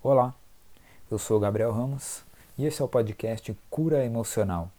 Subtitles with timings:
[0.00, 0.32] Olá,
[1.10, 2.22] eu sou Gabriel Ramos
[2.56, 4.70] e esse é o podcast Cura Emocional.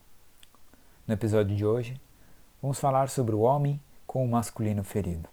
[1.05, 1.99] No episódio de hoje,
[2.61, 5.27] vamos falar sobre o homem com o masculino ferido.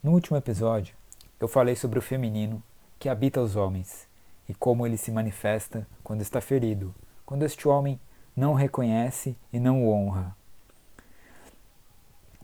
[0.00, 0.94] No último episódio,
[1.40, 2.62] eu falei sobre o feminino
[3.00, 4.06] que habita os homens
[4.48, 6.94] e como ele se manifesta quando está ferido,
[7.26, 7.98] quando este homem
[8.36, 10.36] não o reconhece e não o honra.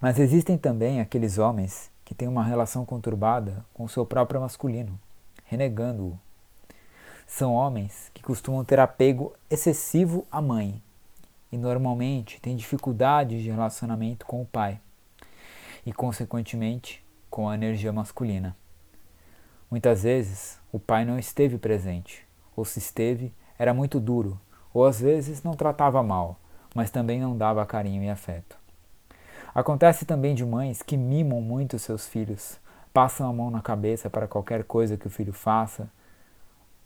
[0.01, 4.99] Mas existem também aqueles homens que têm uma relação conturbada com o seu próprio masculino
[5.47, 6.19] renegando-o.
[7.27, 10.81] São homens que costumam ter apego excessivo à mãe
[11.51, 14.81] e normalmente têm dificuldades de relacionamento com o pai
[15.85, 18.57] e, consequentemente, com a energia masculina.
[19.71, 24.41] Muitas vezes o pai não esteve presente, ou se esteve, era muito duro,
[24.73, 26.39] ou às vezes não tratava mal,
[26.75, 28.57] mas também não dava carinho e afeto.
[29.55, 32.61] Acontece também de mães que mimam muito seus filhos,
[32.97, 35.87] passam a mão na cabeça para qualquer coisa que o filho faça,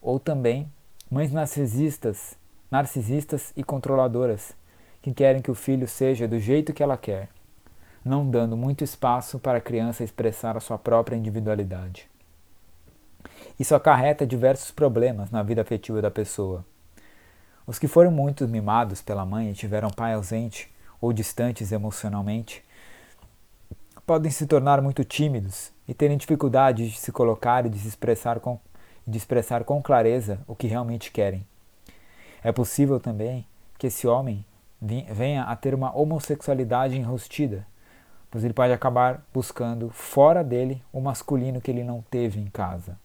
[0.03, 0.69] ou também
[1.09, 2.37] mães narcisistas,
[2.69, 4.53] narcisistas e controladoras
[5.01, 7.29] que querem que o filho seja do jeito que ela quer,
[8.05, 12.11] não dando muito espaço para a criança expressar a sua própria individualidade.
[13.57, 16.65] Isso acarreta diversos problemas na vida afetiva da pessoa.
[17.65, 20.69] Os que foram muito mimados pela mãe e tiveram pai ausente
[21.01, 22.65] ou distantes emocionalmente
[24.05, 28.39] podem se tornar muito tímidos e terem dificuldade de se colocar e de se expressar
[28.39, 28.61] com,
[29.05, 31.45] de expressar com clareza o que realmente querem.
[32.45, 33.45] É possível também
[33.77, 34.45] que esse homem
[34.81, 37.67] venha a ter uma homossexualidade enrustida,
[38.31, 42.97] pois ele pode acabar buscando fora dele o masculino que ele não teve em casa.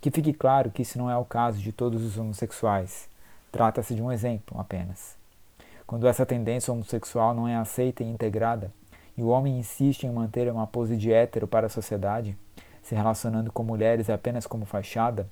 [0.00, 3.08] Que fique claro que isso não é o caso de todos os homossexuais.
[3.50, 5.16] Trata-se de um exemplo apenas.
[5.84, 8.70] Quando essa tendência homossexual não é aceita e integrada,
[9.16, 12.36] e o homem insiste em manter uma pose de hétero para a sociedade,
[12.82, 15.28] se relacionando com mulheres apenas como fachada,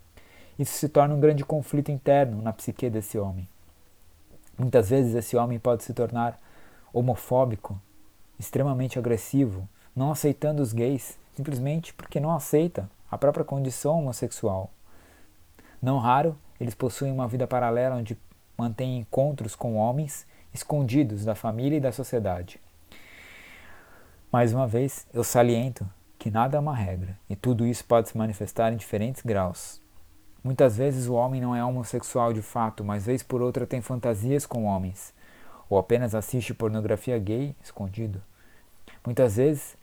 [0.58, 3.48] isso se torna um grande conflito interno na psique desse homem.
[4.56, 6.40] Muitas vezes esse homem pode se tornar
[6.92, 7.80] homofóbico,
[8.38, 14.70] extremamente agressivo, não aceitando os gays simplesmente porque não aceita a própria condição homossexual.
[15.82, 18.16] Não raro, eles possuem uma vida paralela onde
[18.56, 22.60] mantêm encontros com homens escondidos da família e da sociedade.
[24.34, 28.18] Mais uma vez, eu saliento que nada é uma regra e tudo isso pode se
[28.18, 29.80] manifestar em diferentes graus.
[30.42, 34.44] Muitas vezes o homem não é homossexual de fato, mas vez por outra tem fantasias
[34.44, 35.14] com homens,
[35.70, 38.20] ou apenas assiste pornografia gay escondido.
[39.06, 39.76] Muitas vezes,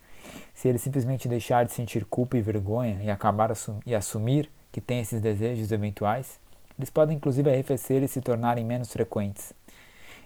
[0.53, 4.81] se ele simplesmente deixar de sentir culpa e vergonha e acabar assum e assumir que
[4.81, 6.41] tem esses desejos eventuais,
[6.77, 9.53] eles podem inclusive arrefecer e se tornarem menos frequentes.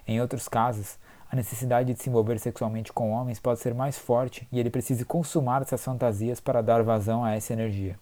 [0.04, 0.98] Em outros casos,
[1.36, 5.04] a necessidade de se envolver sexualmente com homens pode ser mais forte e ele precisa
[5.04, 7.98] consumar essas fantasias para dar vazão a essa energia.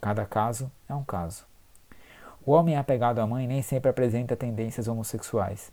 [0.00, 1.44] Cada caso é um caso.
[2.46, 5.72] O homem apegado à mãe nem sempre apresenta tendências homossexuais.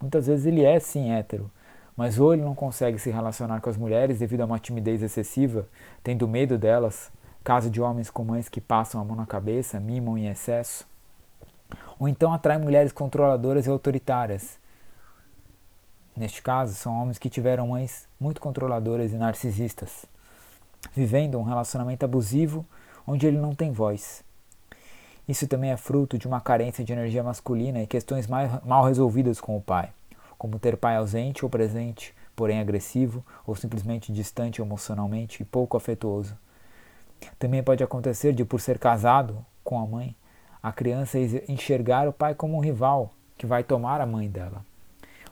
[0.00, 1.50] Muitas vezes ele é sim hétero,
[1.96, 5.66] mas ou ele não consegue se relacionar com as mulheres devido a uma timidez excessiva,
[6.02, 7.10] tendo medo delas,
[7.42, 10.86] caso de homens com mães que passam a mão na cabeça, mimam em excesso,
[11.98, 14.58] ou então atrai mulheres controladoras e autoritárias,
[16.16, 20.06] Neste caso, são homens que tiveram mães muito controladoras e narcisistas,
[20.94, 22.64] vivendo um relacionamento abusivo
[23.06, 24.24] onde ele não tem voz.
[25.28, 29.56] Isso também é fruto de uma carência de energia masculina e questões mal resolvidas com
[29.56, 29.90] o pai,
[30.38, 36.36] como ter pai ausente ou presente, porém agressivo, ou simplesmente distante emocionalmente e pouco afetuoso.
[37.38, 40.14] Também pode acontecer de, por ser casado com a mãe,
[40.62, 44.64] a criança enxergar o pai como um rival que vai tomar a mãe dela.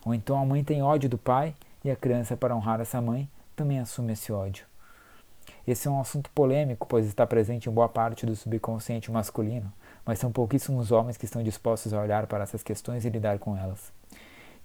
[0.05, 1.55] Ou então a mãe tem ódio do pai
[1.85, 4.67] e a criança, para honrar essa mãe, também assume esse ódio.
[5.67, 9.73] Esse é um assunto polêmico, pois está presente em boa parte do subconsciente masculino,
[10.05, 13.57] mas são pouquíssimos homens que estão dispostos a olhar para essas questões e lidar com
[13.57, 13.93] elas.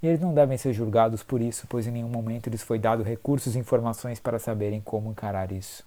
[0.02, 3.04] E eles não devem ser julgados por isso, pois em nenhum momento lhes foi dado
[3.04, 5.86] recursos e informações para saberem como encarar isso.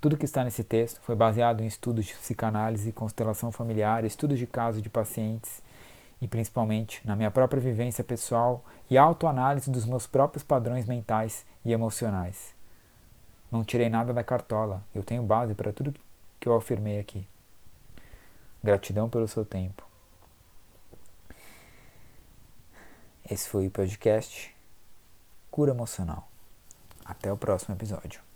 [0.00, 4.46] Tudo que está nesse texto foi baseado em estudos de psicanálise, constelação familiar, estudos de
[4.46, 5.62] casos de pacientes
[6.20, 11.72] e principalmente na minha própria vivência pessoal e autoanálise dos meus próprios padrões mentais e
[11.72, 12.54] emocionais.
[13.50, 15.94] Não tirei nada da cartola, eu tenho base para tudo
[16.38, 17.26] que eu afirmei aqui.
[18.62, 19.88] Gratidão pelo seu tempo.
[23.28, 24.54] Esse foi o podcast
[25.50, 26.28] Cura Emocional.
[27.04, 28.29] Até o próximo episódio.